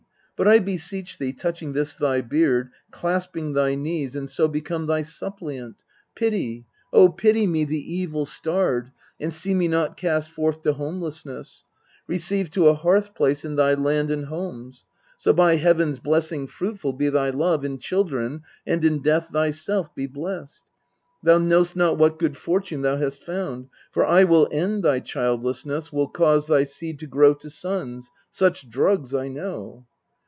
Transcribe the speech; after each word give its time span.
But 0.43 0.47
I 0.47 0.57
beseech 0.57 1.19
thee, 1.19 1.33
touching 1.33 1.73
this 1.73 1.93
thy 1.93 2.21
beard, 2.21 2.71
Clasping 2.89 3.53
thy 3.53 3.75
knees, 3.75 4.15
and 4.15 4.27
so 4.27 4.47
become 4.47 4.87
thy 4.87 5.03
suppliant 5.03 5.83
Pity, 6.15 6.65
O 6.91 7.09
pity 7.09 7.45
me 7.45 7.63
the 7.63 7.77
evil 7.77 8.25
starred, 8.25 8.91
And 9.19 9.31
see 9.31 9.53
me 9.53 9.67
not 9.67 9.97
cast 9.97 10.31
forth 10.31 10.63
to 10.63 10.73
homelessness: 10.73 11.65
Receive 12.07 12.49
to 12.53 12.69
a 12.69 12.73
hearth 12.73 13.13
place 13.13 13.45
in 13.45 13.55
thy 13.55 13.75
land 13.75 14.09
and 14.09 14.25
homes. 14.25 14.83
So 15.15 15.31
by 15.31 15.57
Heaven's 15.57 15.99
blessing 15.99 16.47
fruitful 16.47 16.93
be 16.93 17.09
thy 17.09 17.29
love 17.29 17.63
In 17.63 17.77
children, 17.77 18.41
and 18.65 18.83
in 18.83 19.03
death 19.03 19.27
thyself 19.29 19.93
be 19.93 20.07
blest. 20.07 20.71
Thou 21.21 21.37
know'st 21.37 21.75
not 21.75 21.99
what 21.99 22.17
good 22.17 22.35
fortune 22.35 22.81
thou 22.81 22.97
hast 22.97 23.23
found: 23.23 23.67
For 23.91 24.03
I 24.03 24.23
will 24.23 24.49
end 24.51 24.81
thy 24.81 25.01
childlessness, 25.01 25.93
will 25.93 26.07
cause 26.07 26.47
Thy 26.47 26.63
seed 26.63 26.97
to 26.97 27.05
grow 27.05 27.35
to 27.35 27.51
sons; 27.51 28.09
such 28.31 28.67
drugs 28.67 29.13
I 29.13 29.27
know. 29.27 29.85